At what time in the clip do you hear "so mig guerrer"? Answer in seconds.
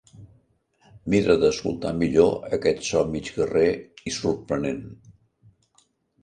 2.87-3.67